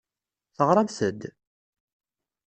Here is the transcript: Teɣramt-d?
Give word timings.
Teɣramt-d? 0.55 1.21